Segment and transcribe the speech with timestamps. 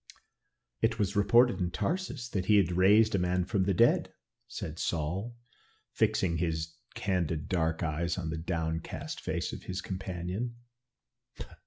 [0.81, 4.11] "It was reported in Tarsus that he had raised a man from the dead,"
[4.47, 5.35] said Saul,
[5.91, 10.55] fixing his candid dark eyes on the downcast face of his companion.